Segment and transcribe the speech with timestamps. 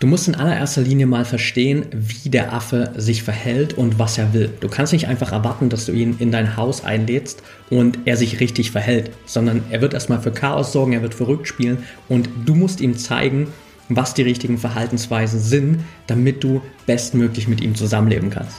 [0.00, 4.32] Du musst in allererster Linie mal verstehen, wie der Affe sich verhält und was er
[4.32, 4.50] will.
[4.60, 8.40] Du kannst nicht einfach erwarten, dass du ihn in dein Haus einlädst und er sich
[8.40, 12.54] richtig verhält, sondern er wird erstmal für Chaos sorgen, er wird verrückt spielen und du
[12.54, 13.48] musst ihm zeigen,
[13.90, 18.56] was die richtigen Verhaltensweisen sind, damit du bestmöglich mit ihm zusammenleben kannst.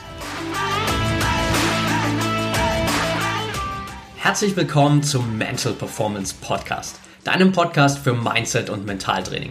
[4.18, 9.50] Herzlich willkommen zum Mental Performance Podcast, deinem Podcast für Mindset und Mentaltraining.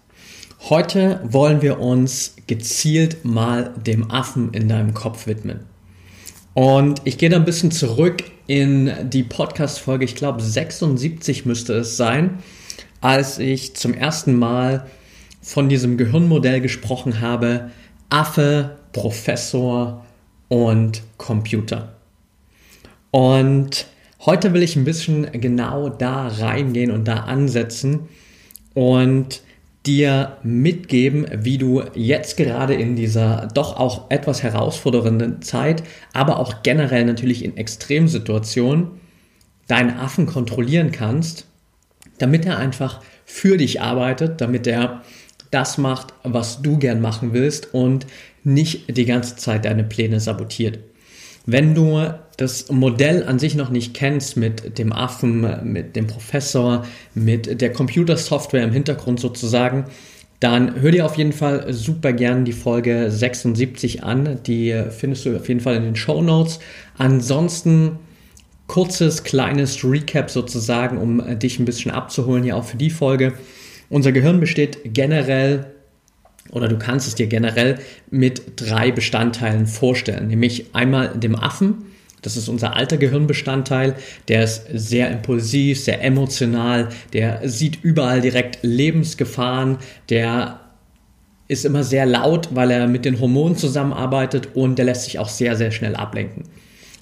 [0.69, 5.61] Heute wollen wir uns gezielt mal dem Affen in deinem Kopf widmen.
[6.53, 11.97] Und ich gehe da ein bisschen zurück in die Podcast-Folge, ich glaube 76 müsste es
[11.97, 12.37] sein,
[13.01, 14.85] als ich zum ersten Mal
[15.41, 17.71] von diesem Gehirnmodell gesprochen habe,
[18.09, 20.05] Affe, Professor
[20.47, 21.95] und Computer.
[23.09, 23.87] Und
[24.25, 28.01] heute will ich ein bisschen genau da reingehen und da ansetzen
[28.75, 29.41] und
[29.85, 36.61] dir mitgeben, wie du jetzt gerade in dieser doch auch etwas herausfordernden Zeit, aber auch
[36.61, 38.91] generell natürlich in Extremsituationen
[39.67, 41.47] deinen Affen kontrollieren kannst,
[42.19, 45.01] damit er einfach für dich arbeitet, damit er
[45.49, 48.05] das macht, was du gern machen willst und
[48.43, 50.79] nicht die ganze Zeit deine Pläne sabotiert.
[51.45, 52.03] Wenn du
[52.37, 57.73] das Modell an sich noch nicht kennst mit dem Affen, mit dem Professor, mit der
[57.73, 59.85] Computersoftware im Hintergrund sozusagen,
[60.39, 64.39] dann hör dir auf jeden Fall super gern die Folge 76 an.
[64.47, 66.59] Die findest du auf jeden Fall in den Show Notes.
[66.97, 67.99] Ansonsten
[68.65, 73.33] kurzes, kleines Recap sozusagen, um dich ein bisschen abzuholen, hier auch für die Folge.
[73.89, 75.65] Unser Gehirn besteht generell
[76.49, 77.79] oder du kannst es dir generell
[78.09, 81.85] mit drei Bestandteilen vorstellen, nämlich einmal dem Affen,
[82.21, 83.95] das ist unser alter Gehirnbestandteil,
[84.27, 89.77] der ist sehr impulsiv, sehr emotional, der sieht überall direkt Lebensgefahren,
[90.09, 90.59] der
[91.47, 95.29] ist immer sehr laut, weil er mit den Hormonen zusammenarbeitet und der lässt sich auch
[95.29, 96.43] sehr, sehr schnell ablenken.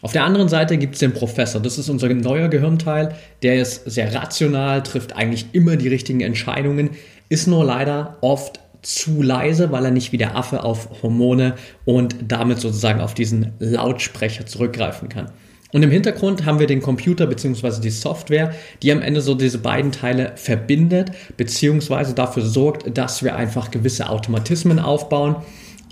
[0.01, 1.61] Auf der anderen Seite gibt es den Professor.
[1.61, 3.13] Das ist unser neuer Gehirnteil.
[3.43, 6.91] Der ist sehr rational, trifft eigentlich immer die richtigen Entscheidungen,
[7.27, 12.15] ist nur leider oft zu leise, weil er nicht wie der Affe auf Hormone und
[12.27, 15.31] damit sozusagen auf diesen Lautsprecher zurückgreifen kann.
[15.71, 17.79] Und im Hintergrund haben wir den Computer bzw.
[17.81, 22.13] die Software, die am Ende so diese beiden Teile verbindet bzw.
[22.13, 25.35] dafür sorgt, dass wir einfach gewisse Automatismen aufbauen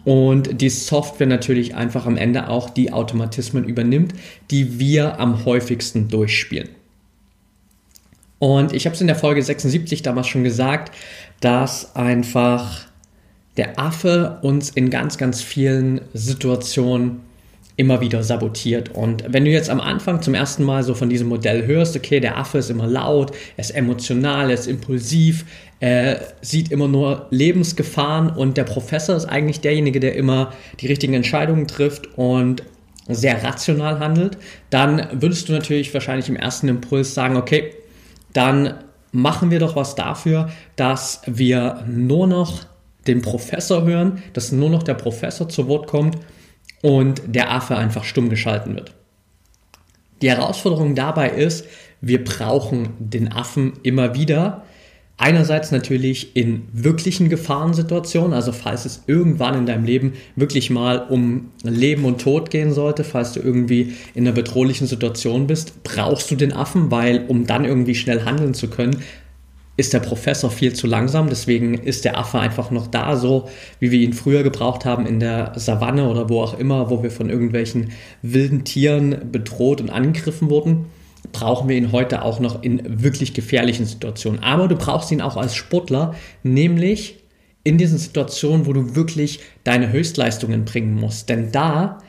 [0.03, 4.13] und die Software natürlich einfach am Ende auch die Automatismen übernimmt,
[4.49, 6.69] die wir am häufigsten durchspielen.
[8.39, 10.93] Und ich habe es in der Folge 76 damals schon gesagt,
[11.39, 12.85] dass einfach
[13.57, 17.21] der Affe uns in ganz, ganz vielen Situationen
[17.75, 18.89] immer wieder sabotiert.
[18.95, 22.19] Und wenn du jetzt am Anfang zum ersten Mal so von diesem Modell hörst, okay,
[22.19, 25.45] der Affe ist immer laut, er ist emotional, er ist impulsiv,
[25.79, 31.13] er sieht immer nur Lebensgefahren und der Professor ist eigentlich derjenige, der immer die richtigen
[31.13, 32.63] Entscheidungen trifft und
[33.07, 34.37] sehr rational handelt,
[34.71, 37.73] dann würdest du natürlich wahrscheinlich im ersten Impuls sagen, okay,
[38.33, 42.65] dann machen wir doch was dafür, dass wir nur noch
[43.07, 46.17] den Professor hören, dass nur noch der Professor zu Wort kommt
[46.81, 48.93] und der Affe einfach stumm geschalten wird.
[50.21, 51.65] Die Herausforderung dabei ist,
[52.01, 54.63] wir brauchen den Affen immer wieder,
[55.19, 61.49] Einerseits natürlich in wirklichen Gefahrensituationen, also falls es irgendwann in deinem Leben wirklich mal um
[61.63, 66.35] Leben und Tod gehen sollte, falls du irgendwie in einer bedrohlichen Situation bist, brauchst du
[66.35, 68.97] den Affen, weil um dann irgendwie schnell handeln zu können,
[69.75, 71.29] ist der Professor viel zu langsam.
[71.29, 73.49] Deswegen ist der Affe einfach noch da, so
[73.79, 77.09] wie wir ihn früher gebraucht haben in der Savanne oder wo auch immer, wo wir
[77.09, 77.89] von irgendwelchen
[78.21, 80.85] wilden Tieren bedroht und angegriffen wurden
[81.31, 84.43] brauchen wir ihn heute auch noch in wirklich gefährlichen Situationen.
[84.43, 87.17] Aber du brauchst ihn auch als Sportler, nämlich
[87.63, 91.29] in diesen Situationen, wo du wirklich deine Höchstleistungen bringen musst.
[91.29, 91.99] Denn da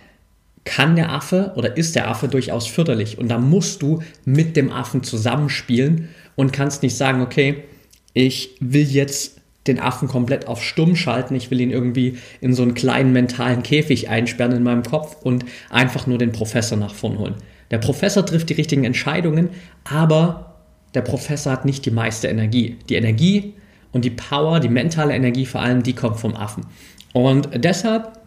[0.65, 3.19] kann der Affe oder ist der Affe durchaus förderlich.
[3.19, 7.65] Und da musst du mit dem Affen zusammenspielen und kannst nicht sagen, okay,
[8.13, 12.63] ich will jetzt den Affen komplett auf stumm schalten, ich will ihn irgendwie in so
[12.63, 17.19] einen kleinen mentalen Käfig einsperren in meinem Kopf und einfach nur den Professor nach vorn
[17.19, 17.35] holen.
[17.71, 19.51] Der Professor trifft die richtigen Entscheidungen,
[19.85, 20.57] aber
[20.95, 22.79] der Professor hat nicht die meiste Energie.
[22.89, 23.55] Die Energie
[23.93, 26.65] und die Power, die mentale Energie vor allem, die kommt vom Affen.
[27.13, 28.19] Und deshalb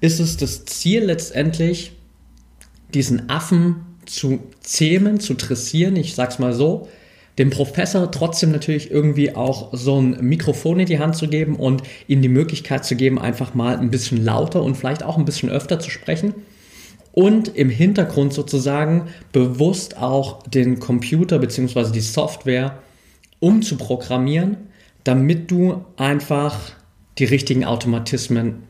[0.00, 1.92] ist es das Ziel letztendlich,
[2.94, 3.76] diesen Affen
[4.06, 6.88] zu zähmen, zu dressieren, ich sag's mal so,
[7.38, 11.82] dem Professor trotzdem natürlich irgendwie auch so ein Mikrofon in die Hand zu geben und
[12.08, 15.48] ihm die Möglichkeit zu geben, einfach mal ein bisschen lauter und vielleicht auch ein bisschen
[15.48, 16.34] öfter zu sprechen
[17.12, 21.90] und im Hintergrund sozusagen bewusst auch den Computer bzw.
[21.92, 22.78] die Software
[23.40, 24.56] umzuprogrammieren,
[25.04, 26.58] damit du einfach
[27.18, 28.62] die richtigen Automatismen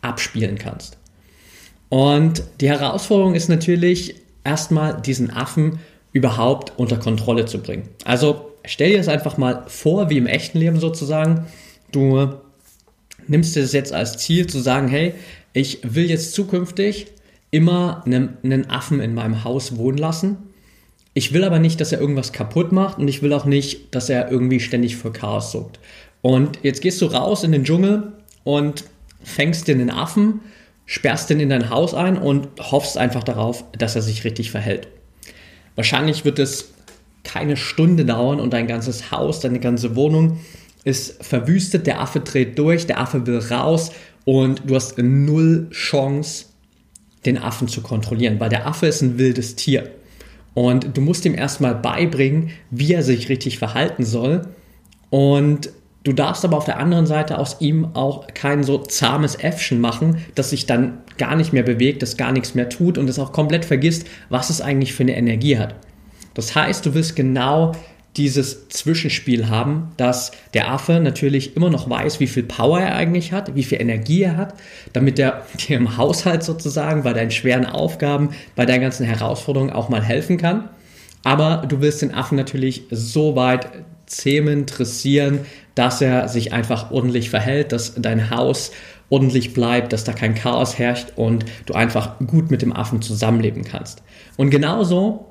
[0.00, 0.96] abspielen kannst.
[1.88, 5.78] Und die Herausforderung ist natürlich erstmal diesen Affen
[6.12, 7.88] überhaupt unter Kontrolle zu bringen.
[8.04, 11.46] Also stell dir das einfach mal vor, wie im echten Leben sozusagen.
[11.92, 12.32] Du
[13.28, 15.14] nimmst dir das jetzt als Ziel zu sagen, hey,
[15.52, 17.06] ich will jetzt zukünftig
[17.56, 20.36] immer einen, einen Affen in meinem Haus wohnen lassen.
[21.14, 24.10] Ich will aber nicht, dass er irgendwas kaputt macht und ich will auch nicht, dass
[24.10, 25.80] er irgendwie ständig für Chaos sorgt.
[26.20, 28.12] Und jetzt gehst du raus in den Dschungel
[28.44, 28.84] und
[29.22, 30.40] fängst den Affen,
[30.84, 34.88] sperrst den in dein Haus ein und hoffst einfach darauf, dass er sich richtig verhält.
[35.76, 36.74] Wahrscheinlich wird es
[37.24, 40.40] keine Stunde dauern und dein ganzes Haus, deine ganze Wohnung
[40.84, 43.92] ist verwüstet, der Affe dreht durch, der Affe will raus
[44.26, 46.46] und du hast null Chance,
[47.26, 49.90] den Affen zu kontrollieren, weil der Affe ist ein wildes Tier.
[50.54, 54.48] Und du musst ihm erstmal beibringen, wie er sich richtig verhalten soll.
[55.10, 55.70] Und
[56.04, 60.18] du darfst aber auf der anderen Seite aus ihm auch kein so zahmes Äffchen machen,
[60.34, 63.32] das sich dann gar nicht mehr bewegt, das gar nichts mehr tut und es auch
[63.32, 65.74] komplett vergisst, was es eigentlich für eine Energie hat.
[66.32, 67.72] Das heißt, du willst genau
[68.16, 73.32] dieses Zwischenspiel haben, dass der Affe natürlich immer noch weiß, wie viel Power er eigentlich
[73.32, 74.54] hat, wie viel Energie er hat,
[74.92, 79.88] damit er dir im Haushalt sozusagen bei deinen schweren Aufgaben, bei deinen ganzen Herausforderungen auch
[79.88, 80.68] mal helfen kann.
[81.24, 83.68] Aber du willst den Affen natürlich so weit
[84.06, 85.40] zähmen, dressieren,
[85.74, 88.70] dass er sich einfach ordentlich verhält, dass dein Haus
[89.10, 93.64] ordentlich bleibt, dass da kein Chaos herrscht und du einfach gut mit dem Affen zusammenleben
[93.64, 94.02] kannst.
[94.36, 95.26] Und genauso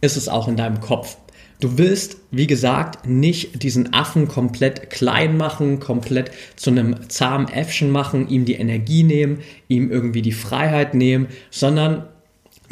[0.00, 1.16] ist es auch in deinem Kopf.
[1.62, 7.88] Du willst, wie gesagt, nicht diesen Affen komplett klein machen, komplett zu einem zahmen Äffchen
[7.88, 9.38] machen, ihm die Energie nehmen,
[9.68, 12.08] ihm irgendwie die Freiheit nehmen, sondern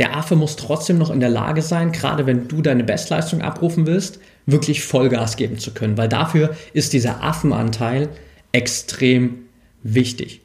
[0.00, 3.86] der Affe muss trotzdem noch in der Lage sein, gerade wenn du deine Bestleistung abrufen
[3.86, 8.08] willst, wirklich Vollgas geben zu können, weil dafür ist dieser Affenanteil
[8.50, 9.44] extrem
[9.84, 10.40] wichtig.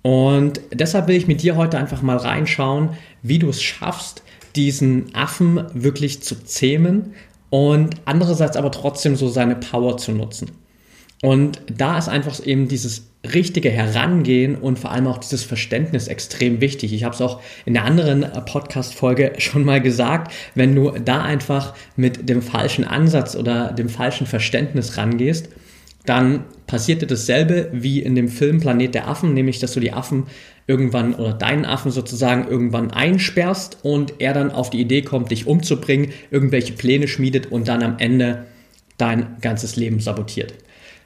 [0.00, 4.22] Und deshalb will ich mit dir heute einfach mal reinschauen, wie du es schaffst,
[4.56, 7.12] diesen Affen wirklich zu zähmen
[7.50, 10.50] und andererseits aber trotzdem so seine Power zu nutzen.
[11.22, 16.60] Und da ist einfach eben dieses richtige Herangehen und vor allem auch dieses Verständnis extrem
[16.60, 16.92] wichtig.
[16.92, 21.74] Ich habe es auch in der anderen Podcast-Folge schon mal gesagt, wenn du da einfach
[21.96, 25.48] mit dem falschen Ansatz oder dem falschen Verständnis rangehst,
[26.04, 30.26] dann passierte dasselbe wie in dem Film Planet der Affen, nämlich dass du die Affen
[30.66, 35.46] irgendwann oder deinen Affen sozusagen irgendwann einsperrst und er dann auf die Idee kommt, dich
[35.46, 38.44] umzubringen, irgendwelche Pläne schmiedet und dann am Ende
[38.98, 40.54] dein ganzes Leben sabotiert.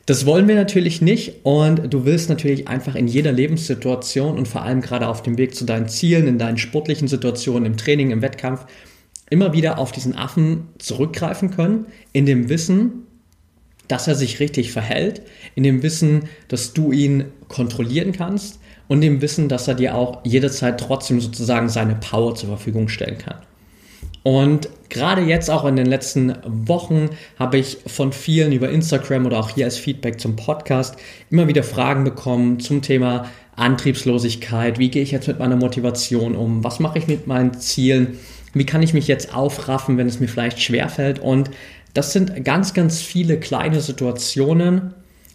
[0.06, 4.62] Das wollen wir natürlich nicht und du willst natürlich einfach in jeder Lebenssituation und vor
[4.62, 8.21] allem gerade auf dem Weg zu deinen Zielen, in deinen sportlichen Situationen, im Training, im
[8.21, 8.67] Wettkampf,
[9.31, 13.06] immer wieder auf diesen Affen zurückgreifen können, in dem Wissen,
[13.89, 15.22] dass er sich richtig verhält,
[15.55, 20.24] in dem Wissen, dass du ihn kontrollieren kannst und dem Wissen, dass er dir auch
[20.24, 23.36] jederzeit trotzdem sozusagen seine Power zur Verfügung stellen kann.
[24.22, 29.41] Und gerade jetzt auch in den letzten Wochen habe ich von vielen über Instagram oder
[29.41, 30.96] auch hier als Feedback zum Podcast
[31.31, 34.79] immer wieder Fragen bekommen zum Thema Antriebslosigkeit.
[34.79, 36.62] Wie gehe ich jetzt mit meiner Motivation um?
[36.62, 38.19] Was mache ich mit meinen Zielen?
[38.55, 41.19] Wie kann ich mich jetzt aufraffen, wenn es mir vielleicht schwerfällt?
[41.19, 41.51] Und
[41.94, 44.94] das sind ganz, ganz viele kleine Situationen,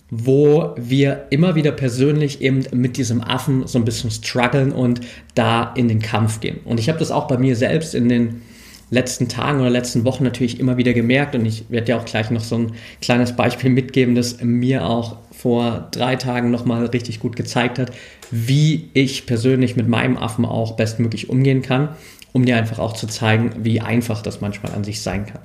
[0.10, 5.02] wo wir immer wieder persönlich eben mit diesem Affen so ein bisschen strugglen und
[5.36, 6.60] da in den Kampf gehen.
[6.64, 8.42] Und ich habe das auch bei mir selbst in den
[8.90, 12.32] letzten Tagen oder letzten Wochen natürlich immer wieder gemerkt und ich werde dir auch gleich
[12.32, 12.72] noch so ein
[13.02, 17.92] kleines Beispiel mitgeben, das mir auch vor drei Tagen nochmal richtig gut gezeigt hat,
[18.32, 21.90] wie ich persönlich mit meinem Affen auch bestmöglich umgehen kann,
[22.32, 25.42] um dir einfach auch zu zeigen, wie einfach das manchmal an sich sein kann.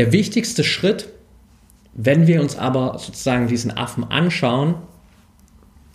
[0.00, 1.10] Der wichtigste Schritt,
[1.92, 4.76] wenn wir uns aber sozusagen diesen Affen anschauen,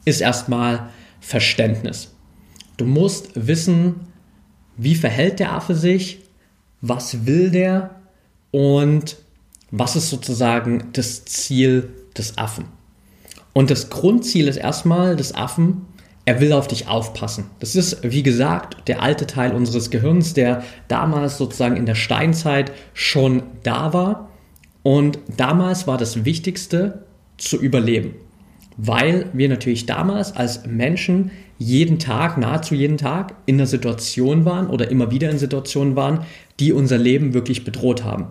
[0.05, 2.13] ist erstmal Verständnis.
[2.77, 4.01] Du musst wissen,
[4.77, 6.19] wie verhält der Affe sich,
[6.81, 7.95] was will der
[8.51, 9.17] und
[9.71, 12.65] was ist sozusagen das Ziel des Affen.
[13.53, 15.87] Und das Grundziel ist erstmal des Affen,
[16.25, 17.45] er will auf dich aufpassen.
[17.59, 22.71] Das ist, wie gesagt, der alte Teil unseres Gehirns, der damals sozusagen in der Steinzeit
[22.93, 24.29] schon da war.
[24.83, 27.05] Und damals war das Wichtigste
[27.37, 28.15] zu überleben.
[28.77, 34.67] weil wir natürlich damals als Menschen jeden Tag, nahezu jeden Tag in einer Situation waren
[34.67, 36.21] oder immer wieder in Situationen waren,
[36.59, 38.27] die unser Leben wirklich bedroht haben.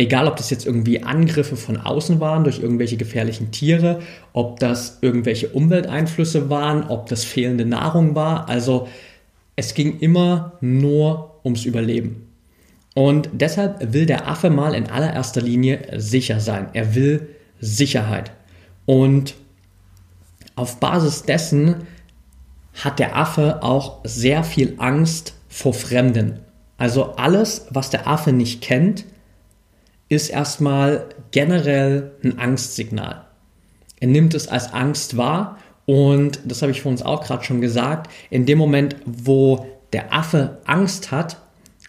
[0.00, 3.98] Egal, ob das jetzt irgendwie Angriffe von außen waren durch irgendwelche gefährlichen Tiere,
[4.32, 8.48] ob das irgendwelche Umwelteinflüsse waren, ob das fehlende Nahrung war.
[8.48, 8.86] Also
[9.56, 12.28] es ging immer nur ums Überleben.
[12.94, 16.68] Und deshalb will der Affe mal in allererster Linie sicher sein.
[16.74, 18.30] Er will Sicherheit.
[18.86, 19.34] Und
[20.54, 21.88] auf Basis dessen
[22.72, 26.38] hat der Affe auch sehr viel Angst vor Fremden.
[26.76, 29.04] Also alles, was der Affe nicht kennt,
[30.08, 33.24] ist erstmal generell ein Angstsignal.
[34.00, 37.60] Er nimmt es als Angst wahr und das habe ich vor uns auch gerade schon
[37.60, 41.38] gesagt, in dem Moment, wo der Affe Angst hat,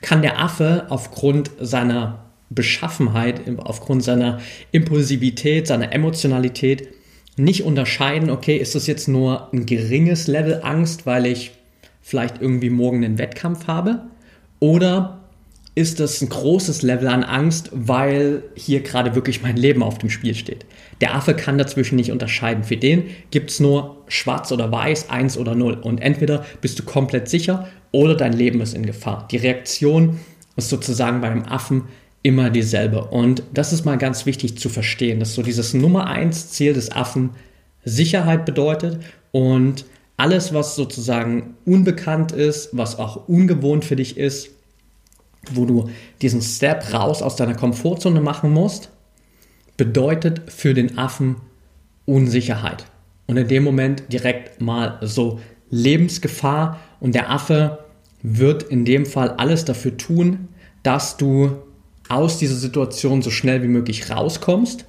[0.01, 4.39] kann der Affe aufgrund seiner Beschaffenheit, aufgrund seiner
[4.71, 6.89] Impulsivität, seiner Emotionalität
[7.37, 11.51] nicht unterscheiden, okay, ist das jetzt nur ein geringes Level Angst, weil ich
[12.01, 14.03] vielleicht irgendwie morgen einen Wettkampf habe?
[14.59, 15.18] Oder
[15.79, 20.09] ist das ein großes Level an Angst, weil hier gerade wirklich mein Leben auf dem
[20.09, 20.65] Spiel steht?
[20.99, 22.65] Der Affe kann dazwischen nicht unterscheiden.
[22.65, 25.75] Für den gibt es nur schwarz oder weiß, eins oder null.
[25.75, 29.25] Und entweder bist du komplett sicher oder dein Leben ist in Gefahr.
[29.31, 30.19] Die Reaktion
[30.57, 31.83] ist sozusagen beim Affen
[32.23, 33.05] immer dieselbe.
[33.05, 36.91] Und das ist mal ganz wichtig zu verstehen, dass so dieses Nummer eins Ziel des
[36.91, 37.29] Affen
[37.85, 38.99] Sicherheit bedeutet
[39.31, 39.85] und
[40.17, 44.49] alles, was sozusagen unbekannt ist, was auch ungewohnt für dich ist,
[45.51, 45.89] wo du
[46.21, 48.89] diesen Step raus aus deiner Komfortzone machen musst,
[49.77, 51.37] bedeutet für den Affen
[52.05, 52.85] Unsicherheit.
[53.27, 57.85] Und in dem Moment direkt mal so Lebensgefahr und der Affe
[58.21, 60.49] wird in dem Fall alles dafür tun,
[60.83, 61.57] dass du
[62.09, 64.85] aus dieser Situation so schnell wie möglich rauskommst,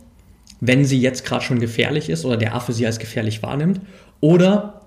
[0.61, 3.81] wenn sie jetzt gerade schon gefährlich ist oder der Affe sie als gefährlich wahrnimmt,
[4.21, 4.80] oder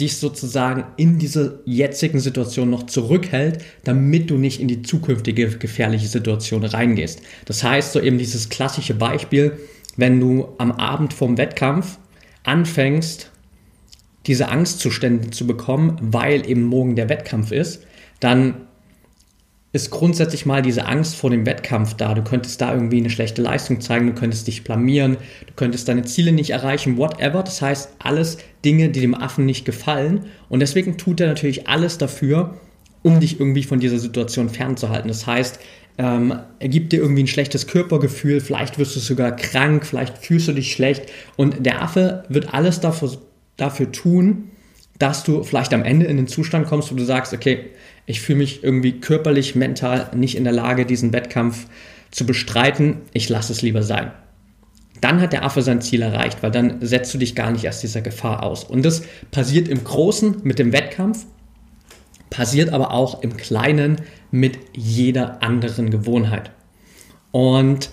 [0.00, 6.08] dich sozusagen in diese jetzigen Situation noch zurückhält, damit du nicht in die zukünftige gefährliche
[6.08, 7.22] Situation reingehst.
[7.46, 9.58] Das heißt, so eben dieses klassische Beispiel,
[9.96, 11.98] wenn du am Abend vorm Wettkampf
[12.44, 13.30] anfängst,
[14.26, 17.84] diese Angstzustände zu bekommen, weil eben morgen der Wettkampf ist,
[18.20, 18.66] dann
[19.76, 22.14] ist grundsätzlich mal diese Angst vor dem Wettkampf da.
[22.14, 26.02] Du könntest da irgendwie eine schlechte Leistung zeigen, du könntest dich blamieren, du könntest deine
[26.02, 27.42] Ziele nicht erreichen, whatever.
[27.42, 30.26] Das heißt, alles Dinge, die dem Affen nicht gefallen.
[30.48, 32.54] Und deswegen tut er natürlich alles dafür,
[33.02, 35.08] um dich irgendwie von dieser Situation fernzuhalten.
[35.08, 35.60] Das heißt,
[35.98, 40.48] ähm, er gibt dir irgendwie ein schlechtes Körpergefühl, vielleicht wirst du sogar krank, vielleicht fühlst
[40.48, 41.06] du dich schlecht.
[41.36, 43.12] Und der Affe wird alles dafür,
[43.56, 44.50] dafür tun,
[44.98, 47.70] dass du vielleicht am Ende in den Zustand kommst, wo du sagst, okay,
[48.06, 51.66] ich fühle mich irgendwie körperlich, mental nicht in der Lage, diesen Wettkampf
[52.10, 54.12] zu bestreiten, ich lasse es lieber sein.
[55.00, 57.82] Dann hat der Affe sein Ziel erreicht, weil dann setzt du dich gar nicht erst
[57.82, 58.64] dieser Gefahr aus.
[58.64, 61.26] Und das passiert im Großen mit dem Wettkampf,
[62.30, 63.96] passiert aber auch im Kleinen
[64.30, 66.50] mit jeder anderen Gewohnheit.
[67.30, 67.90] Und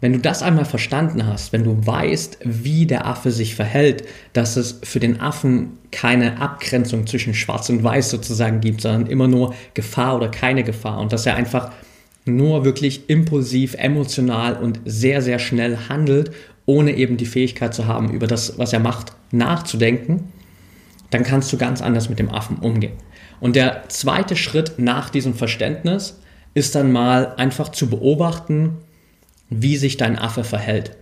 [0.00, 4.56] wenn du das einmal verstanden hast, wenn du weißt, wie der Affe sich verhält, dass
[4.56, 9.54] es für den Affen keine Abgrenzung zwischen Schwarz und Weiß sozusagen gibt, sondern immer nur
[9.74, 11.72] Gefahr oder keine Gefahr und dass er einfach
[12.24, 16.30] nur wirklich impulsiv, emotional und sehr, sehr schnell handelt,
[16.66, 20.32] ohne eben die Fähigkeit zu haben, über das, was er macht, nachzudenken,
[21.10, 22.92] dann kannst du ganz anders mit dem Affen umgehen.
[23.40, 26.20] Und der zweite Schritt nach diesem Verständnis
[26.54, 28.76] ist dann mal einfach zu beobachten,
[29.50, 30.92] wie sich dein Affe verhält.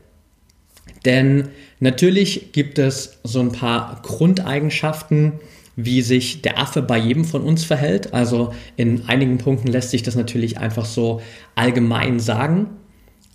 [1.05, 1.49] Denn
[1.81, 5.35] natürlich gibt es so ein paar Grundeigenschaften,
[5.77, 8.15] wie sich der Affe bei jedem von uns verhält.
[8.15, 11.21] Also in einigen Punkten lässt sich das natürlich einfach so
[11.55, 12.69] allgemein sagen.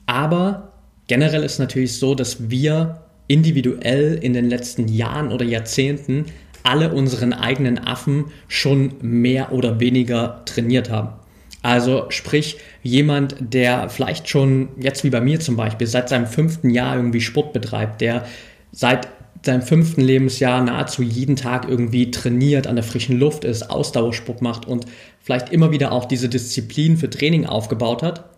[0.08, 0.74] Aber
[1.08, 6.26] generell ist natürlich so, dass wir individuell in den letzten Jahren oder Jahrzehnten
[6.64, 11.21] alle unseren eigenen Affen schon mehr oder weniger trainiert haben.
[11.62, 16.72] Also sprich, jemand, der vielleicht schon, jetzt wie bei mir zum Beispiel, seit seinem fünften
[16.72, 18.26] Jahr irgendwie Sport betreibt, der
[18.72, 19.08] seit
[19.46, 24.68] seinem fünften Lebensjahr nahezu jeden Tag irgendwie trainiert, an der frischen Luft ist, Ausdauersport macht
[24.68, 24.86] und
[25.22, 28.30] vielleicht immer wieder auch diese Disziplin für Training aufgebaut hat,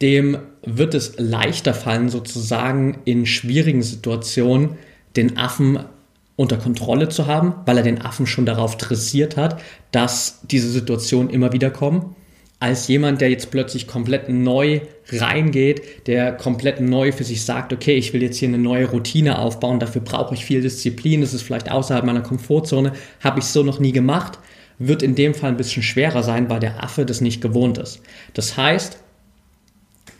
[0.00, 4.78] dem wird es leichter fallen, sozusagen in schwierigen Situationen
[5.16, 5.80] den Affen
[6.36, 11.28] unter Kontrolle zu haben, weil er den Affen schon darauf dressiert hat, dass diese Situationen
[11.28, 12.14] immer wieder kommen
[12.60, 17.96] als jemand, der jetzt plötzlich komplett neu reingeht, der komplett neu für sich sagt, okay,
[17.96, 21.42] ich will jetzt hier eine neue Routine aufbauen, dafür brauche ich viel Disziplin, das ist
[21.42, 24.38] vielleicht außerhalb meiner Komfortzone, habe ich so noch nie gemacht,
[24.78, 28.02] wird in dem Fall ein bisschen schwerer sein, weil der Affe das nicht gewohnt ist.
[28.34, 28.98] Das heißt,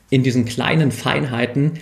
[0.08, 1.72] in diesen kleinen Feinheiten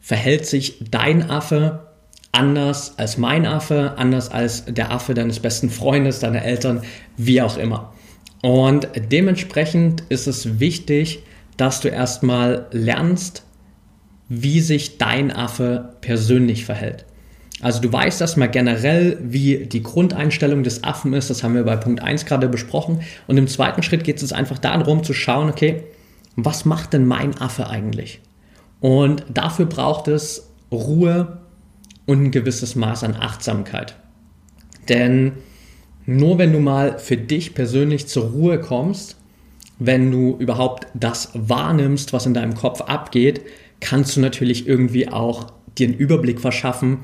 [0.00, 1.88] verhält sich dein Affe
[2.30, 6.82] anders als mein Affe, anders als der Affe deines besten Freundes, deiner Eltern,
[7.16, 7.93] wie auch immer.
[8.44, 11.22] Und dementsprechend ist es wichtig,
[11.56, 13.42] dass du erstmal lernst,
[14.28, 17.06] wie sich dein Affe persönlich verhält.
[17.62, 21.30] Also du weißt erstmal generell, wie die Grundeinstellung des Affen ist.
[21.30, 23.00] Das haben wir bei Punkt 1 gerade besprochen.
[23.26, 25.84] Und im zweiten Schritt geht es einfach darum zu schauen, okay,
[26.36, 28.20] was macht denn mein Affe eigentlich?
[28.78, 31.38] Und dafür braucht es Ruhe
[32.04, 33.96] und ein gewisses Maß an Achtsamkeit.
[34.90, 35.32] Denn
[36.06, 39.16] nur wenn du mal für dich persönlich zur Ruhe kommst,
[39.78, 43.42] wenn du überhaupt das wahrnimmst, was in deinem Kopf abgeht,
[43.80, 45.46] kannst du natürlich irgendwie auch
[45.76, 46.98] dir einen Überblick verschaffen,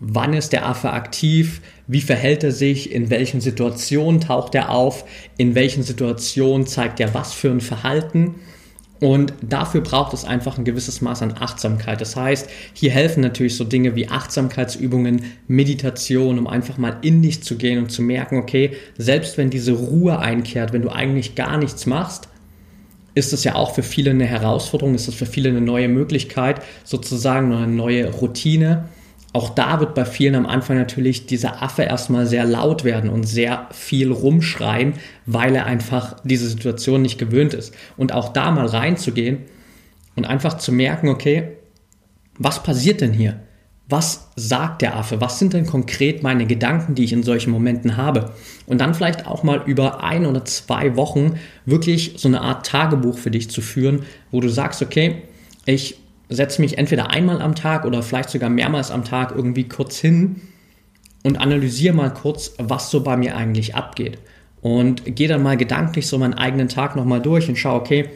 [0.00, 5.04] wann ist der Affe aktiv, wie verhält er sich, in welchen Situationen taucht er auf,
[5.38, 8.34] in welchen Situationen zeigt er was für ein Verhalten
[9.04, 12.00] und dafür braucht es einfach ein gewisses Maß an Achtsamkeit.
[12.00, 17.42] Das heißt, hier helfen natürlich so Dinge wie Achtsamkeitsübungen, Meditation, um einfach mal in dich
[17.42, 21.58] zu gehen und zu merken, okay, selbst wenn diese Ruhe einkehrt, wenn du eigentlich gar
[21.58, 22.28] nichts machst,
[23.14, 26.62] ist es ja auch für viele eine Herausforderung, ist es für viele eine neue Möglichkeit,
[26.82, 28.88] sozusagen eine neue Routine
[29.34, 33.24] auch da wird bei vielen am Anfang natürlich dieser Affe erstmal sehr laut werden und
[33.24, 34.94] sehr viel rumschreien,
[35.26, 37.74] weil er einfach diese Situation nicht gewöhnt ist.
[37.96, 39.38] Und auch da mal reinzugehen
[40.14, 41.48] und einfach zu merken, okay,
[42.38, 43.40] was passiert denn hier?
[43.88, 45.20] Was sagt der Affe?
[45.20, 48.32] Was sind denn konkret meine Gedanken, die ich in solchen Momenten habe?
[48.66, 53.18] Und dann vielleicht auch mal über ein oder zwei Wochen wirklich so eine Art Tagebuch
[53.18, 55.22] für dich zu führen, wo du sagst, okay,
[55.66, 55.98] ich
[56.34, 60.40] setze mich entweder einmal am Tag oder vielleicht sogar mehrmals am Tag irgendwie kurz hin
[61.22, 64.18] und analysiere mal kurz, was so bei mir eigentlich abgeht.
[64.60, 68.08] Und gehe dann mal gedanklich so meinen eigenen Tag nochmal durch und schaue, okay,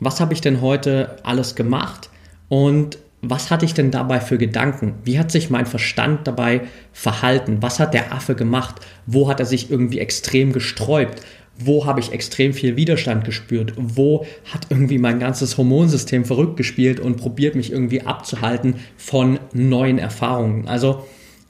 [0.00, 2.10] was habe ich denn heute alles gemacht
[2.48, 4.94] und was hatte ich denn dabei für Gedanken?
[5.04, 7.58] Wie hat sich mein Verstand dabei verhalten?
[7.60, 8.76] Was hat der Affe gemacht?
[9.06, 11.22] Wo hat er sich irgendwie extrem gesträubt?
[11.56, 17.00] Wo habe ich extrem viel Widerstand gespürt, wo hat irgendwie mein ganzes Hormonsystem verrückt gespielt
[17.00, 20.66] und probiert mich irgendwie abzuhalten von neuen Erfahrungen.
[20.66, 21.04] Also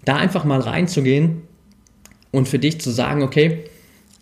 [0.05, 1.43] da einfach mal reinzugehen
[2.31, 3.65] und für dich zu sagen, okay,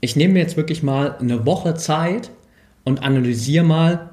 [0.00, 2.30] ich nehme mir jetzt wirklich mal eine Woche Zeit
[2.84, 4.10] und analysiere mal,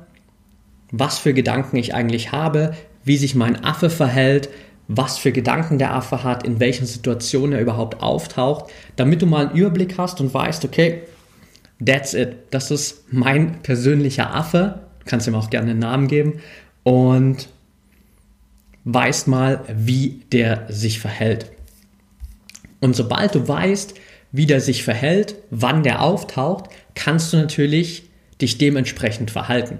[0.91, 4.49] was für Gedanken ich eigentlich habe, wie sich mein Affe verhält,
[4.87, 9.47] was für Gedanken der Affe hat, in welchen Situationen er überhaupt auftaucht, damit du mal
[9.47, 11.03] einen Überblick hast und weißt, okay,
[11.83, 12.35] That's it.
[12.51, 14.81] Das ist mein persönlicher Affe.
[14.99, 16.41] Du kannst ihm auch gerne einen Namen geben.
[16.83, 17.49] Und
[18.83, 21.51] weißt mal, wie der sich verhält.
[22.79, 23.93] Und sobald du weißt,
[24.31, 28.09] wie der sich verhält, wann der auftaucht, kannst du natürlich
[28.41, 29.79] dich dementsprechend verhalten.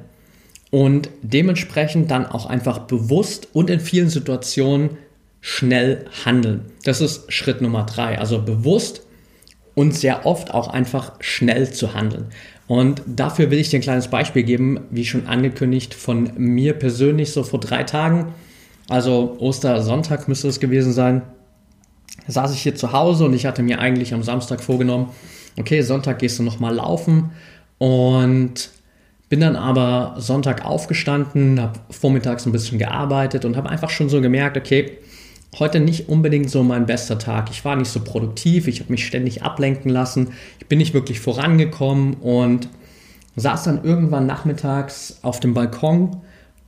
[0.71, 4.97] Und dementsprechend dann auch einfach bewusst und in vielen Situationen
[5.41, 6.65] schnell handeln.
[6.83, 8.19] Das ist Schritt Nummer drei.
[8.19, 9.01] Also bewusst
[9.75, 12.25] und sehr oft auch einfach schnell zu handeln.
[12.67, 17.31] Und dafür will ich dir ein kleines Beispiel geben, wie schon angekündigt von mir persönlich
[17.31, 18.33] so vor drei Tagen.
[18.87, 21.21] Also Ostersonntag müsste es gewesen sein.
[22.27, 25.09] saß ich hier zu Hause und ich hatte mir eigentlich am Samstag vorgenommen,
[25.57, 27.31] okay, Sonntag gehst du nochmal laufen
[27.79, 28.69] und
[29.29, 34.21] bin dann aber Sonntag aufgestanden, habe vormittags ein bisschen gearbeitet und habe einfach schon so
[34.21, 34.97] gemerkt, okay,
[35.57, 37.49] heute nicht unbedingt so mein bester Tag.
[37.49, 41.19] Ich war nicht so produktiv, ich habe mich ständig ablenken lassen, ich bin nicht wirklich
[41.19, 42.69] vorangekommen und
[43.35, 46.17] saß dann irgendwann nachmittags auf dem Balkon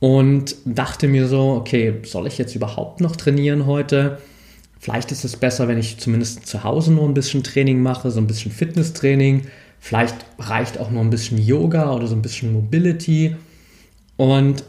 [0.00, 4.18] und dachte mir so, okay, soll ich jetzt überhaupt noch trainieren heute?
[4.80, 8.20] Vielleicht ist es besser, wenn ich zumindest zu Hause nur ein bisschen Training mache, so
[8.20, 9.42] ein bisschen Fitnesstraining.
[9.78, 13.36] Vielleicht reicht auch noch ein bisschen Yoga oder so ein bisschen Mobility.
[14.16, 14.64] Und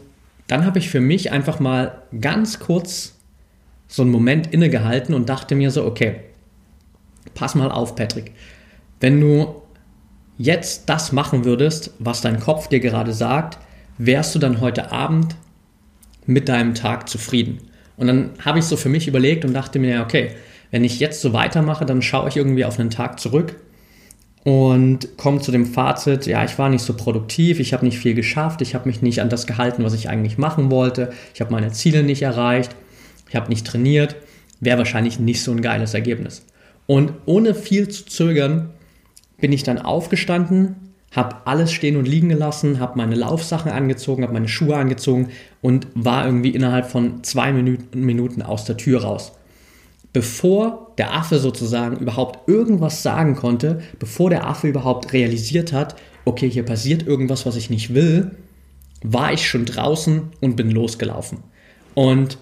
[0.46, 3.14] dann habe ich für mich einfach mal ganz kurz
[3.88, 6.16] so einen Moment innegehalten und dachte mir so, okay,
[7.34, 8.32] pass mal auf, Patrick.
[9.00, 9.62] Wenn du
[10.38, 13.58] jetzt das machen würdest, was dein Kopf dir gerade sagt,
[13.98, 15.36] wärst du dann heute Abend
[16.26, 17.58] mit deinem Tag zufrieden?
[17.96, 20.30] Und dann habe ich so für mich überlegt und dachte mir, okay,
[20.70, 23.54] wenn ich jetzt so weitermache, dann schaue ich irgendwie auf einen Tag zurück
[24.42, 28.14] und komme zu dem Fazit, ja, ich war nicht so produktiv, ich habe nicht viel
[28.14, 31.52] geschafft, ich habe mich nicht an das gehalten, was ich eigentlich machen wollte, ich habe
[31.52, 32.74] meine Ziele nicht erreicht
[33.34, 34.14] ich habe nicht trainiert,
[34.60, 36.46] wäre wahrscheinlich nicht so ein geiles Ergebnis.
[36.86, 38.70] Und ohne viel zu zögern
[39.40, 40.76] bin ich dann aufgestanden,
[41.10, 45.30] habe alles stehen und liegen gelassen, habe meine Laufsachen angezogen, habe meine Schuhe angezogen
[45.62, 49.32] und war irgendwie innerhalb von zwei Minuten aus der Tür raus.
[50.12, 56.48] Bevor der Affe sozusagen überhaupt irgendwas sagen konnte, bevor der Affe überhaupt realisiert hat, okay,
[56.48, 58.30] hier passiert irgendwas, was ich nicht will,
[59.02, 61.38] war ich schon draußen und bin losgelaufen.
[61.94, 62.38] Und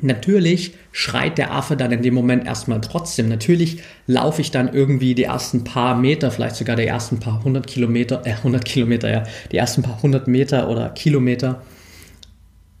[0.00, 3.28] Natürlich schreit der Affe dann in dem Moment erstmal trotzdem.
[3.28, 7.66] Natürlich laufe ich dann irgendwie die ersten paar Meter, vielleicht sogar die ersten paar hundert
[7.68, 11.62] Kilometer, äh, 100 Kilometer, ja, die ersten paar hundert Meter oder Kilometer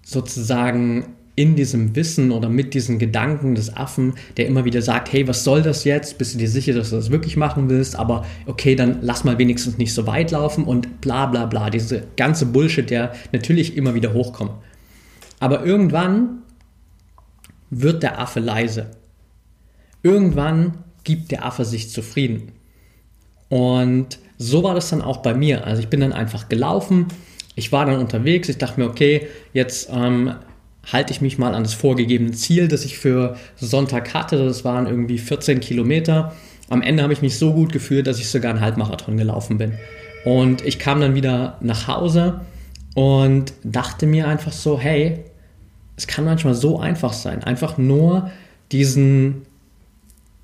[0.04, 5.26] sozusagen in diesem Wissen oder mit diesen Gedanken des Affen, der immer wieder sagt, hey,
[5.26, 6.18] was soll das jetzt?
[6.18, 7.96] Bist du dir sicher, dass du das wirklich machen willst?
[7.96, 11.70] Aber okay, dann lass mal wenigstens nicht so weit laufen und bla bla bla.
[11.70, 14.52] Diese ganze Bullshit, der natürlich immer wieder hochkommt.
[15.40, 16.43] Aber irgendwann
[17.80, 18.90] wird der Affe leise.
[20.02, 22.52] Irgendwann gibt der Affe sich zufrieden.
[23.48, 25.66] Und so war das dann auch bei mir.
[25.66, 27.06] Also ich bin dann einfach gelaufen.
[27.54, 28.48] Ich war dann unterwegs.
[28.48, 30.34] Ich dachte mir, okay, jetzt ähm,
[30.90, 34.44] halte ich mich mal an das vorgegebene Ziel, das ich für Sonntag hatte.
[34.44, 36.34] Das waren irgendwie 14 Kilometer.
[36.68, 39.74] Am Ende habe ich mich so gut gefühlt, dass ich sogar einen Halbmarathon gelaufen bin.
[40.24, 42.40] Und ich kam dann wieder nach Hause
[42.94, 45.24] und dachte mir einfach so, hey,
[45.96, 48.30] es kann manchmal so einfach sein, einfach nur
[48.72, 49.42] diesen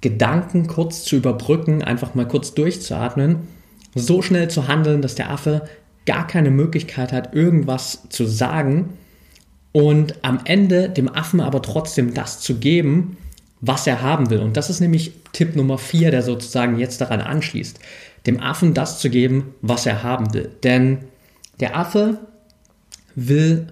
[0.01, 3.41] Gedanken kurz zu überbrücken, einfach mal kurz durchzuatmen,
[3.95, 5.69] so schnell zu handeln, dass der Affe
[6.07, 8.91] gar keine Möglichkeit hat, irgendwas zu sagen
[9.73, 13.17] und am Ende dem Affen aber trotzdem das zu geben,
[13.61, 14.41] was er haben will.
[14.41, 17.79] Und das ist nämlich Tipp Nummer 4, der sozusagen jetzt daran anschließt.
[18.27, 20.51] Dem Affen das zu geben, was er haben will.
[20.63, 20.99] Denn
[21.61, 22.19] der Affe
[23.15, 23.67] will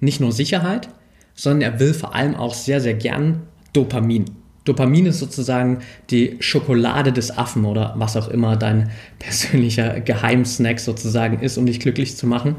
[0.00, 0.88] nicht nur Sicherheit,
[1.34, 4.24] sondern er will vor allem auch sehr, sehr gern Dopamin.
[4.64, 5.78] Dopamin ist sozusagen
[6.10, 11.80] die Schokolade des Affen oder was auch immer dein persönlicher Geheimsnack sozusagen ist, um dich
[11.80, 12.56] glücklich zu machen.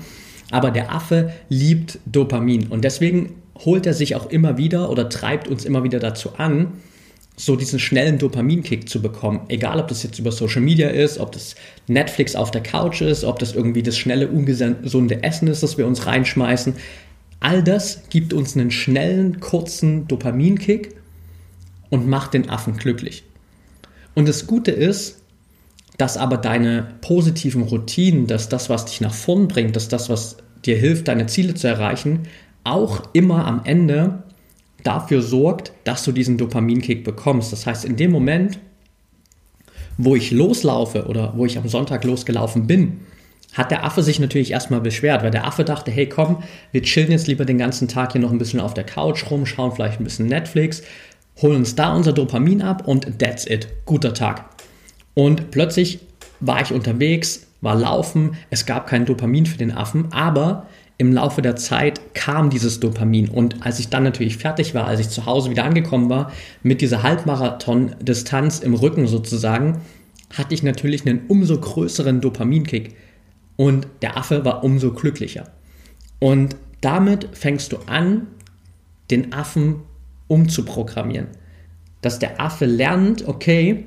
[0.49, 5.47] Aber der Affe liebt Dopamin und deswegen holt er sich auch immer wieder oder treibt
[5.47, 6.73] uns immer wieder dazu an,
[7.37, 9.41] so diesen schnellen Dopaminkick zu bekommen.
[9.47, 11.55] Egal, ob das jetzt über Social Media ist, ob das
[11.87, 15.87] Netflix auf der Couch ist, ob das irgendwie das schnelle, ungesunde Essen ist, das wir
[15.87, 16.75] uns reinschmeißen.
[17.41, 20.95] All das gibt uns einen schnellen, kurzen Dopaminkick
[21.89, 23.23] und macht den Affen glücklich.
[24.13, 25.21] Und das Gute ist,
[25.97, 30.37] dass aber deine positiven Routinen, dass das, was dich nach vorn bringt, dass das, was
[30.65, 32.21] dir hilft, deine Ziele zu erreichen,
[32.63, 34.23] auch immer am Ende
[34.83, 37.51] dafür sorgt, dass du diesen Dopaminkick bekommst.
[37.51, 38.59] Das heißt, in dem Moment,
[39.97, 43.01] wo ich loslaufe oder wo ich am Sonntag losgelaufen bin,
[43.53, 47.11] hat der Affe sich natürlich erstmal beschwert, weil der Affe dachte, hey komm, wir chillen
[47.11, 49.99] jetzt lieber den ganzen Tag hier noch ein bisschen auf der Couch rum, schauen vielleicht
[49.99, 50.83] ein bisschen Netflix,
[51.41, 53.67] holen uns da unser Dopamin ab und that's it.
[53.85, 54.45] Guter Tag.
[55.13, 55.99] Und plötzlich
[56.39, 61.41] war ich unterwegs, war laufen, es gab kein Dopamin für den Affen, aber im Laufe
[61.41, 63.27] der Zeit kam dieses Dopamin.
[63.27, 66.79] Und als ich dann natürlich fertig war, als ich zu Hause wieder angekommen war, mit
[66.81, 69.81] dieser Halbmarathon-Distanz im Rücken sozusagen,
[70.31, 72.95] hatte ich natürlich einen umso größeren Dopaminkick.
[73.57, 75.51] Und der Affe war umso glücklicher.
[76.19, 78.27] Und damit fängst du an,
[79.09, 79.81] den Affen
[80.27, 81.27] umzuprogrammieren.
[82.01, 83.85] Dass der Affe lernt, okay,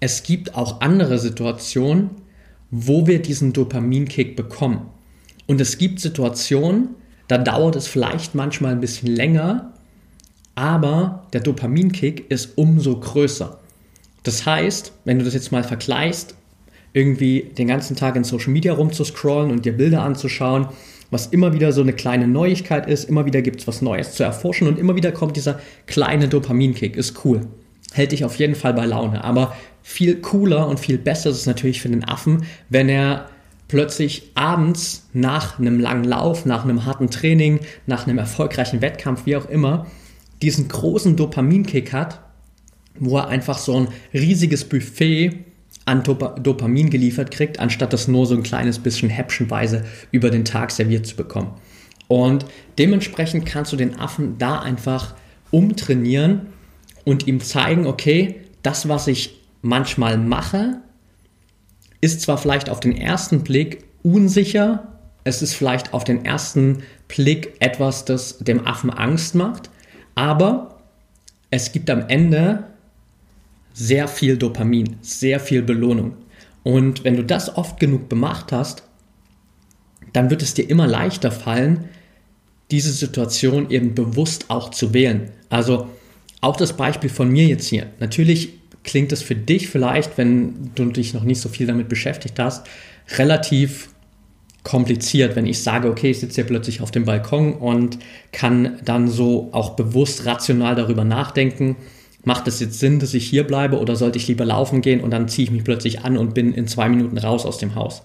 [0.00, 2.10] es gibt auch andere Situationen,
[2.70, 4.86] wo wir diesen Dopaminkick bekommen.
[5.46, 6.90] Und es gibt Situationen,
[7.28, 9.72] da dauert es vielleicht manchmal ein bisschen länger,
[10.54, 13.60] aber der Dopaminkick ist umso größer.
[14.22, 16.34] Das heißt, wenn du das jetzt mal vergleichst,
[16.96, 20.68] irgendwie den ganzen Tag in Social Media rumzuscrollen und dir Bilder anzuschauen,
[21.10, 24.24] was immer wieder so eine kleine Neuigkeit ist, immer wieder gibt es was Neues zu
[24.24, 27.42] erforschen und immer wieder kommt dieser kleine Dopaminkick, ist cool.
[27.92, 29.22] Hält dich auf jeden Fall bei Laune.
[29.22, 33.28] Aber viel cooler und viel besser ist es natürlich für den Affen, wenn er
[33.68, 39.36] plötzlich abends nach einem langen Lauf, nach einem harten Training, nach einem erfolgreichen Wettkampf, wie
[39.36, 39.86] auch immer,
[40.40, 42.20] diesen großen Dopaminkick hat,
[42.98, 45.45] wo er einfach so ein riesiges Buffet
[45.86, 50.44] an Dop Dopamin geliefert kriegt, anstatt das nur so ein kleines bisschen häppchenweise über den
[50.44, 51.52] Tag serviert zu bekommen.
[52.08, 52.44] Und
[52.78, 55.14] dementsprechend kannst du den Affen da einfach
[55.50, 56.48] umtrainieren
[57.04, 60.80] und ihm zeigen, okay, das, was ich manchmal mache,
[62.00, 64.92] ist zwar vielleicht auf den ersten Blick unsicher,
[65.24, 69.70] es ist vielleicht auf den ersten Blick etwas, das dem Affen Angst macht,
[70.14, 70.78] aber
[71.50, 72.64] es gibt am Ende
[73.76, 76.14] sehr viel Dopamin, sehr viel Belohnung.
[76.62, 78.84] Und wenn du das oft genug gemacht hast,
[80.14, 81.90] dann wird es dir immer leichter fallen,
[82.70, 85.30] diese Situation eben bewusst auch zu wählen.
[85.50, 85.88] Also
[86.40, 87.88] auch das Beispiel von mir jetzt hier.
[88.00, 92.38] Natürlich klingt es für dich vielleicht, wenn du dich noch nicht so viel damit beschäftigt
[92.38, 92.66] hast,
[93.18, 93.90] relativ
[94.62, 97.98] kompliziert, wenn ich sage, okay, ich sitze hier plötzlich auf dem Balkon und
[98.32, 101.76] kann dann so auch bewusst rational darüber nachdenken,
[102.26, 105.12] macht es jetzt Sinn, dass ich hier bleibe oder sollte ich lieber laufen gehen und
[105.12, 108.02] dann ziehe ich mich plötzlich an und bin in zwei Minuten raus aus dem Haus.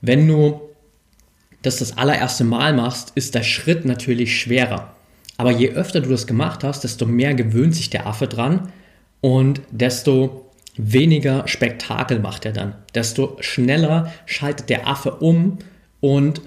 [0.00, 0.62] Wenn du
[1.60, 4.94] das das allererste Mal machst, ist der Schritt natürlich schwerer.
[5.36, 8.72] Aber je öfter du das gemacht hast, desto mehr gewöhnt sich der Affe dran
[9.20, 12.74] und desto weniger Spektakel macht er dann.
[12.94, 15.58] Desto schneller schaltet der Affe um
[16.00, 16.40] und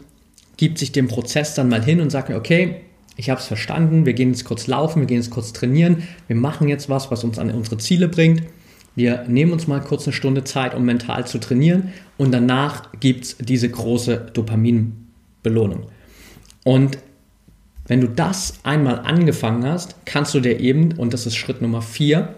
[0.58, 2.82] gibt sich dem Prozess dann mal hin und sagt mir, okay,
[3.18, 6.36] ich habe es verstanden, wir gehen jetzt kurz laufen, wir gehen jetzt kurz trainieren, wir
[6.36, 8.44] machen jetzt was, was uns an unsere Ziele bringt.
[8.96, 13.26] Wir nehmen uns mal kurz eine Stunde Zeit, um mental zu trainieren und danach gibt
[13.26, 15.88] es diese große Dopaminbelohnung.
[16.64, 16.98] Und
[17.88, 21.82] wenn du das einmal angefangen hast, kannst du dir eben, und das ist Schritt Nummer
[21.82, 22.36] 4,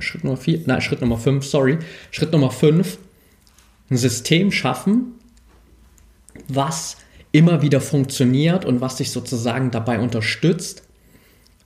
[0.00, 1.78] Schritt Nummer 4, nein, Schritt Nummer 5, sorry,
[2.10, 2.98] Schritt Nummer 5,
[3.90, 5.12] ein System schaffen,
[6.48, 6.96] was
[7.38, 10.82] immer wieder funktioniert und was dich sozusagen dabei unterstützt,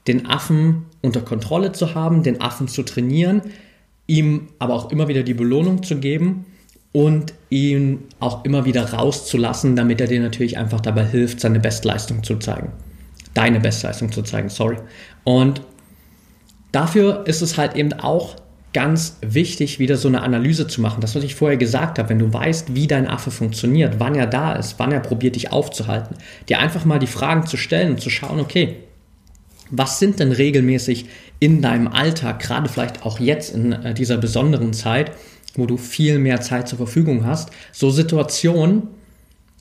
[0.05, 3.41] den Affen unter Kontrolle zu haben, den Affen zu trainieren,
[4.05, 6.45] ihm aber auch immer wieder die Belohnung zu geben
[6.91, 12.21] und ihn auch immer wieder rauszulassen, damit er dir natürlich einfach dabei hilft, seine Bestleistung
[12.21, 12.71] zu zeigen.
[13.33, 14.77] Deine Bestleistung zu zeigen, sorry.
[15.23, 15.63] Und
[16.71, 18.35] dafür ist es halt eben auch
[18.73, 21.01] ganz wichtig, wieder so eine Analyse zu machen.
[21.01, 24.27] Das, was ich vorher gesagt habe, wenn du weißt, wie dein Affe funktioniert, wann er
[24.27, 26.15] da ist, wann er probiert, dich aufzuhalten,
[26.49, 28.77] dir einfach mal die Fragen zu stellen und zu schauen, okay,
[29.69, 31.05] was sind denn regelmäßig
[31.39, 35.11] in deinem Alltag, gerade vielleicht auch jetzt in äh, dieser besonderen Zeit,
[35.55, 38.83] wo du viel mehr Zeit zur Verfügung hast, so Situationen,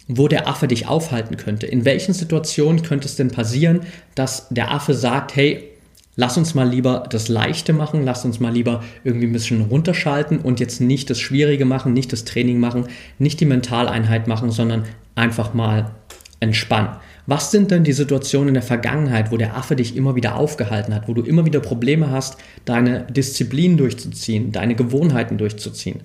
[0.09, 1.66] wo der Affe dich aufhalten könnte.
[1.66, 3.81] In welchen Situationen könnte es denn passieren,
[4.14, 5.72] dass der Affe sagt, hey,
[6.14, 10.40] Lass uns mal lieber das Leichte machen, lass uns mal lieber irgendwie ein bisschen runterschalten
[10.40, 12.87] und jetzt nicht das Schwierige machen, nicht das Training machen,
[13.18, 15.92] nicht die Mentaleinheit machen, sondern einfach mal
[16.40, 16.96] entspannen.
[17.27, 20.94] Was sind denn die Situationen in der Vergangenheit, wo der Affe dich immer wieder aufgehalten
[20.94, 26.01] hat, wo du immer wieder Probleme hast, deine Disziplin durchzuziehen, deine Gewohnheiten durchzuziehen?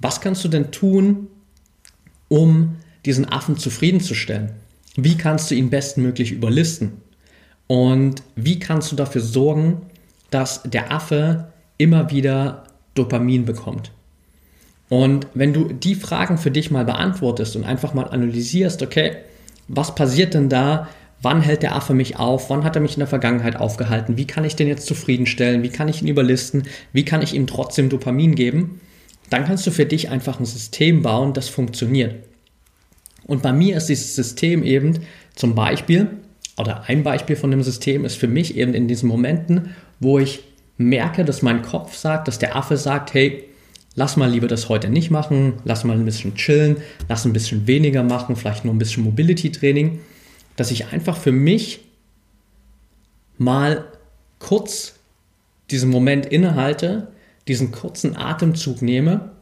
[0.00, 1.26] Was kannst du denn tun,
[2.28, 4.52] um diesen Affen zufriedenzustellen?
[4.96, 7.03] Wie kannst du ihn bestmöglich überlisten?
[7.66, 9.82] Und wie kannst du dafür sorgen,
[10.30, 13.90] dass der Affe immer wieder Dopamin bekommt?
[14.88, 19.16] Und wenn du die Fragen für dich mal beantwortest und einfach mal analysierst, okay,
[19.66, 20.88] was passiert denn da?
[21.22, 22.50] Wann hält der Affe mich auf?
[22.50, 24.18] Wann hat er mich in der Vergangenheit aufgehalten?
[24.18, 25.62] Wie kann ich den jetzt zufriedenstellen?
[25.62, 26.64] Wie kann ich ihn überlisten?
[26.92, 28.80] Wie kann ich ihm trotzdem Dopamin geben?
[29.30, 32.16] Dann kannst du für dich einfach ein System bauen, das funktioniert.
[33.26, 34.98] Und bei mir ist dieses System eben
[35.34, 36.10] zum Beispiel,
[36.56, 40.44] oder ein Beispiel von dem System ist für mich eben in diesen Momenten, wo ich
[40.76, 43.44] merke, dass mein Kopf sagt, dass der Affe sagt, hey,
[43.94, 47.66] lass mal lieber das heute nicht machen, lass mal ein bisschen chillen, lass ein bisschen
[47.66, 50.00] weniger machen, vielleicht nur ein bisschen Mobility-Training,
[50.56, 51.80] dass ich einfach für mich
[53.38, 53.84] mal
[54.38, 54.94] kurz
[55.70, 57.08] diesen Moment innehalte,
[57.48, 59.32] diesen kurzen Atemzug nehme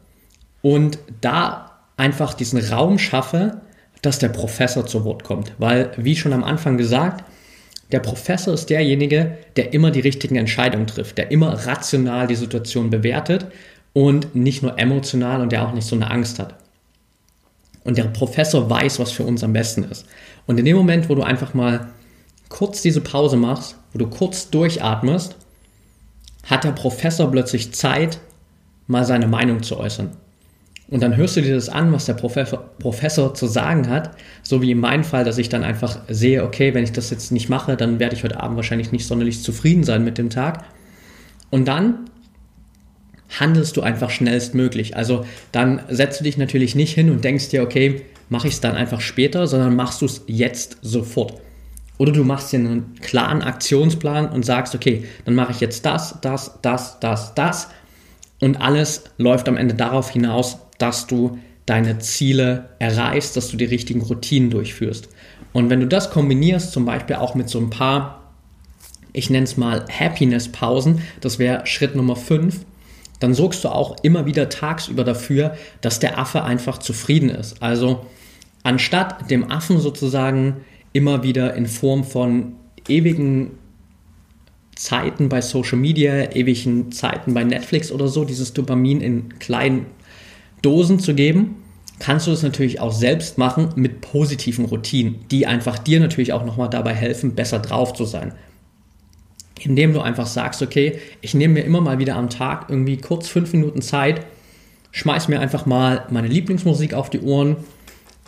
[0.60, 3.60] und da einfach diesen Raum schaffe,
[4.02, 5.52] dass der Professor zu Wort kommt.
[5.58, 7.24] Weil, wie schon am Anfang gesagt,
[7.92, 12.90] der Professor ist derjenige, der immer die richtigen Entscheidungen trifft, der immer rational die Situation
[12.90, 13.46] bewertet
[13.92, 16.54] und nicht nur emotional und der auch nicht so eine Angst hat.
[17.84, 20.06] Und der Professor weiß, was für uns am besten ist.
[20.46, 21.88] Und in dem Moment, wo du einfach mal
[22.48, 25.36] kurz diese Pause machst, wo du kurz durchatmest,
[26.44, 28.18] hat der Professor plötzlich Zeit,
[28.86, 30.10] mal seine Meinung zu äußern.
[30.92, 34.10] Und dann hörst du dir das an, was der Professor, Professor zu sagen hat,
[34.42, 37.32] so wie in meinem Fall, dass ich dann einfach sehe, okay, wenn ich das jetzt
[37.32, 40.66] nicht mache, dann werde ich heute Abend wahrscheinlich nicht sonderlich zufrieden sein mit dem Tag.
[41.48, 42.10] Und dann
[43.40, 44.94] handelst du einfach schnellstmöglich.
[44.94, 48.60] Also dann setzt du dich natürlich nicht hin und denkst dir, okay, mache ich es
[48.60, 51.40] dann einfach später, sondern machst du es jetzt sofort.
[51.96, 56.18] Oder du machst dir einen klaren Aktionsplan und sagst, okay, dann mache ich jetzt das,
[56.20, 57.68] das, das, das, das.
[58.42, 63.64] Und alles läuft am Ende darauf hinaus, dass du deine Ziele erreichst, dass du die
[63.64, 65.08] richtigen Routinen durchführst.
[65.52, 68.32] Und wenn du das kombinierst, zum Beispiel auch mit so ein paar,
[69.12, 72.64] ich nenne es mal Happiness-Pausen, das wäre Schritt Nummer 5,
[73.20, 77.62] dann sorgst du auch immer wieder tagsüber dafür, dass der Affe einfach zufrieden ist.
[77.62, 78.04] Also
[78.64, 82.54] anstatt dem Affen sozusagen immer wieder in Form von
[82.88, 83.52] ewigen
[84.74, 89.86] Zeiten bei Social Media, ewigen Zeiten bei Netflix oder so, dieses Dopamin in kleinen
[90.62, 91.56] Dosen zu geben,
[91.98, 96.44] kannst du das natürlich auch selbst machen mit positiven Routinen, die einfach dir natürlich auch
[96.44, 98.32] nochmal dabei helfen, besser drauf zu sein.
[99.60, 103.28] Indem du einfach sagst, okay, ich nehme mir immer mal wieder am Tag irgendwie kurz
[103.28, 104.26] fünf Minuten Zeit,
[104.90, 107.56] schmeiß mir einfach mal meine Lieblingsmusik auf die Ohren,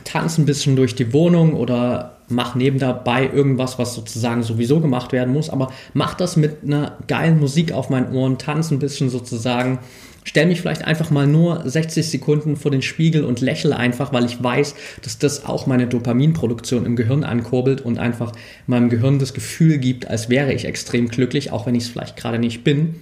[0.04, 5.12] tanze ein bisschen durch die Wohnung oder mach neben dabei irgendwas, was sozusagen sowieso gemacht
[5.12, 9.10] werden muss, aber mach das mit einer geilen Musik auf meinen Ohren, tanze ein bisschen
[9.10, 9.80] sozusagen
[10.24, 14.24] stelle mich vielleicht einfach mal nur 60 Sekunden vor den Spiegel und lächle einfach, weil
[14.24, 18.32] ich weiß, dass das auch meine Dopaminproduktion im Gehirn ankurbelt und einfach
[18.66, 22.16] meinem Gehirn das Gefühl gibt, als wäre ich extrem glücklich, auch wenn ich es vielleicht
[22.16, 22.96] gerade nicht bin.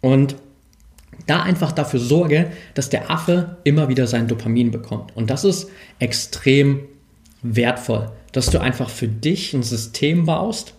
[0.00, 0.36] Und
[1.26, 5.14] da einfach dafür sorge, dass der Affe immer wieder sein Dopamin bekommt.
[5.16, 6.80] Und das ist extrem
[7.42, 10.74] wertvoll, dass du einfach für dich ein System baust,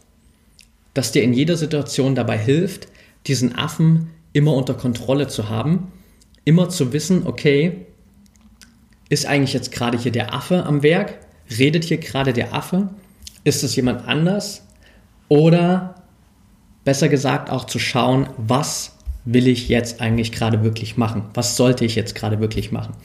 [0.94, 2.88] das dir in jeder Situation dabei hilft,
[3.28, 5.92] diesen Affen immer unter Kontrolle zu haben,
[6.44, 7.86] immer zu wissen, okay,
[9.10, 11.20] ist eigentlich jetzt gerade hier der Affe am Werk?
[11.58, 12.90] Redet hier gerade der Affe?
[13.44, 14.66] Ist es jemand anders?
[15.30, 15.96] Oder
[16.84, 21.26] besser gesagt auch zu schauen, was will ich jetzt eigentlich gerade wirklich machen?
[21.34, 22.96] Was sollte ich jetzt gerade wirklich machen?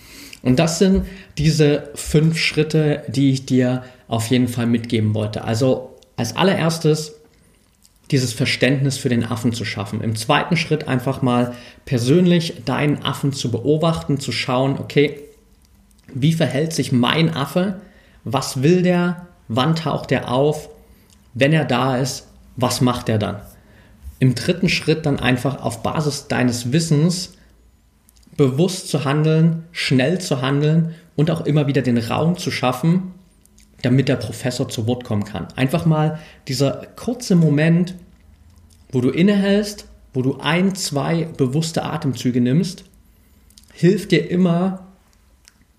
[0.42, 1.04] Und das sind
[1.36, 5.44] diese fünf Schritte, die ich dir auf jeden Fall mitgeben wollte.
[5.44, 7.17] Also als allererstes
[8.10, 10.00] dieses Verständnis für den Affen zu schaffen.
[10.00, 15.20] Im zweiten Schritt einfach mal persönlich deinen Affen zu beobachten, zu schauen, okay,
[16.12, 17.80] wie verhält sich mein Affe?
[18.24, 19.26] Was will der?
[19.48, 20.70] Wann taucht er auf?
[21.34, 23.40] Wenn er da ist, was macht er dann?
[24.18, 27.34] Im dritten Schritt dann einfach auf Basis deines Wissens
[28.36, 33.14] bewusst zu handeln, schnell zu handeln und auch immer wieder den Raum zu schaffen,
[33.82, 35.48] damit der Professor zu Wort kommen kann.
[35.56, 37.94] Einfach mal dieser kurze Moment,
[38.90, 42.84] wo du innehältst, wo du ein, zwei bewusste Atemzüge nimmst,
[43.72, 44.88] hilft dir immer,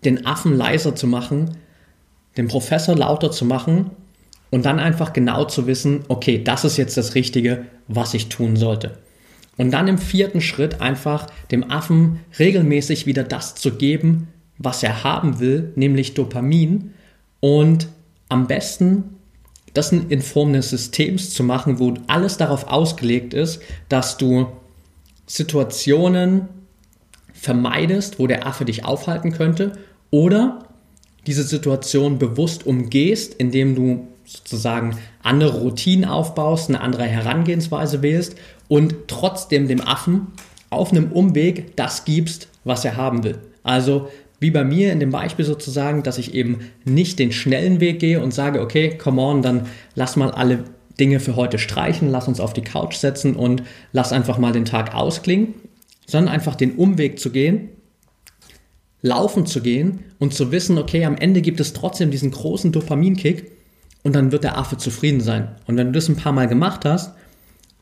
[0.05, 1.57] den Affen leiser zu machen,
[2.37, 3.91] den Professor lauter zu machen
[4.49, 8.55] und dann einfach genau zu wissen, okay, das ist jetzt das Richtige, was ich tun
[8.55, 8.97] sollte.
[9.57, 15.03] Und dann im vierten Schritt einfach dem Affen regelmäßig wieder das zu geben, was er
[15.03, 16.93] haben will, nämlich Dopamin
[17.39, 17.87] und
[18.27, 19.15] am besten
[19.73, 24.47] das in Form eines Systems zu machen, wo alles darauf ausgelegt ist, dass du
[25.27, 26.49] Situationen
[27.33, 29.73] vermeidest, wo der Affe dich aufhalten könnte
[30.11, 30.65] oder
[31.27, 38.35] diese Situation bewusst umgehst, indem du sozusagen andere Routinen aufbaust, eine andere Herangehensweise wählst
[38.67, 40.27] und trotzdem dem Affen
[40.69, 43.39] auf einem Umweg das gibst, was er haben will.
[43.63, 47.99] Also wie bei mir in dem Beispiel sozusagen, dass ich eben nicht den schnellen Weg
[47.99, 50.63] gehe und sage, okay, come on, dann lass mal alle
[50.99, 54.65] Dinge für heute streichen, lass uns auf die Couch setzen und lass einfach mal den
[54.65, 55.53] Tag ausklingen,
[56.05, 57.69] sondern einfach den Umweg zu gehen,
[59.01, 63.51] laufen zu gehen und zu wissen, okay, am Ende gibt es trotzdem diesen großen Dopaminkick
[64.03, 65.55] und dann wird der Affe zufrieden sein.
[65.67, 67.13] Und wenn du das ein paar Mal gemacht hast,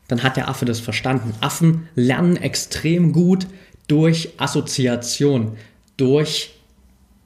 [0.08, 1.34] dann hat der Affe das verstanden.
[1.40, 3.46] Affen lernen extrem gut
[3.88, 5.56] durch Assoziation
[5.98, 6.54] durch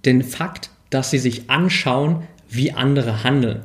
[0.05, 3.63] den Fakt, dass sie sich anschauen, wie andere handeln.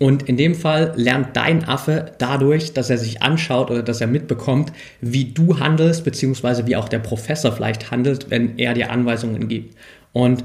[0.00, 4.06] Und in dem Fall lernt dein Affe dadurch, dass er sich anschaut oder dass er
[4.06, 9.48] mitbekommt, wie du handelst, beziehungsweise wie auch der Professor vielleicht handelt, wenn er dir Anweisungen
[9.48, 9.76] gibt.
[10.12, 10.44] Und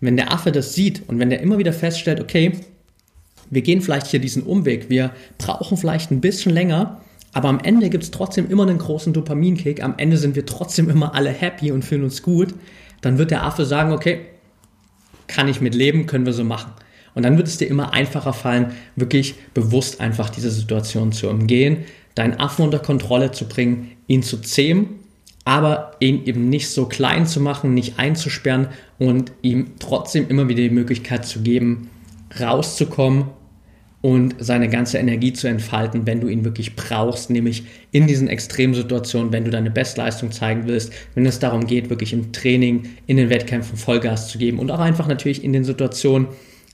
[0.00, 2.52] wenn der Affe das sieht und wenn er immer wieder feststellt, okay,
[3.48, 7.00] wir gehen vielleicht hier diesen Umweg, wir brauchen vielleicht ein bisschen länger,
[7.32, 10.90] aber am Ende gibt es trotzdem immer einen großen Dopaminkick, am Ende sind wir trotzdem
[10.90, 12.54] immer alle happy und fühlen uns gut,
[13.00, 14.20] dann wird der Affe sagen, okay,
[15.26, 16.72] kann ich mit leben, können wir so machen.
[17.14, 21.84] Und dann wird es dir immer einfacher fallen, wirklich bewusst einfach diese Situation zu umgehen,
[22.14, 25.00] deinen Affen unter Kontrolle zu bringen, ihn zu zähmen,
[25.44, 30.62] aber ihn eben nicht so klein zu machen, nicht einzusperren und ihm trotzdem immer wieder
[30.62, 31.90] die Möglichkeit zu geben,
[32.38, 33.24] rauszukommen
[34.02, 39.32] und seine ganze Energie zu entfalten, wenn du ihn wirklich brauchst, nämlich in diesen Extremsituationen,
[39.32, 43.28] wenn du deine Bestleistung zeigen willst, wenn es darum geht, wirklich im Training, in den
[43.28, 46.28] Wettkämpfen Vollgas zu geben und auch einfach natürlich in den Situationen,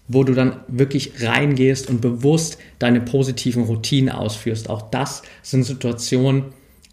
[0.08, 4.70] wo du dann wirklich reingehst und bewusst deine positiven Routinen ausführst.
[4.70, 6.44] Auch das sind Situationen,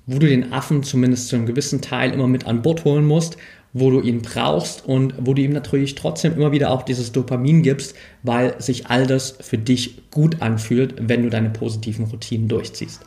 [0.07, 3.37] wo du den Affen zumindest zu einem gewissen Teil immer mit an Bord holen musst
[3.73, 7.63] wo du ihn brauchst und wo du ihm natürlich trotzdem immer wieder auch dieses Dopamin
[7.63, 13.01] gibst, weil sich all das für dich gut anfühlt, wenn du deine positiven Routinen durchziehst.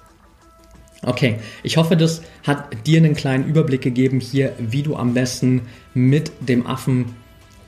[1.03, 5.63] Okay, ich hoffe, das hat dir einen kleinen Überblick gegeben hier, wie du am besten
[5.95, 7.14] mit dem Affen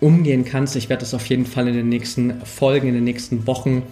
[0.00, 0.74] umgehen kannst.
[0.76, 3.82] Ich werde das auf jeden Fall in den nächsten Folgen, in den nächsten Wochen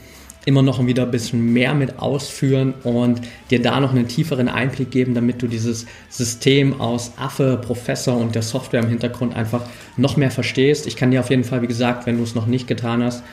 [0.47, 3.21] immer noch wieder ein bisschen mehr mit ausführen und
[3.51, 8.35] dir da noch einen tieferen Einblick geben, damit du dieses System aus Affe, Professor und
[8.35, 9.63] der Software im Hintergrund einfach
[9.97, 10.87] noch mehr verstehst.
[10.87, 13.25] Ich kann dir auf jeden Fall, wie gesagt, wenn du es noch nicht getan hast,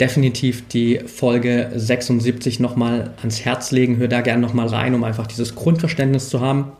[0.00, 3.98] definitiv die Folge 76 nochmal ans Herz legen.
[3.98, 6.72] Hör da gerne nochmal rein, um einfach dieses Grundverständnis zu haben.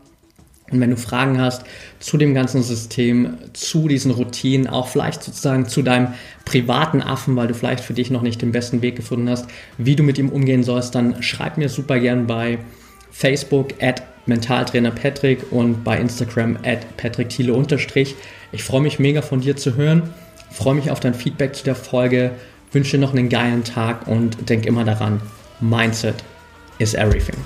[0.71, 1.64] Und wenn du Fragen hast
[1.99, 6.09] zu dem ganzen System, zu diesen Routinen, auch vielleicht sozusagen zu deinem
[6.45, 9.47] privaten Affen, weil du vielleicht für dich noch nicht den besten Weg gefunden hast,
[9.79, 12.59] wie du mit ihm umgehen sollst, dann schreib mir super gern bei
[13.11, 17.53] Facebook at Mentaltrainer Patrick und bei Instagram at patrickthiele
[18.53, 20.03] Ich freue mich mega von dir zu hören,
[20.51, 22.33] freue mich auf dein Feedback zu der Folge,
[22.73, 25.21] wünsche dir noch einen geilen Tag und denk immer daran,
[25.61, 26.16] Mindset
[26.79, 27.37] is everything.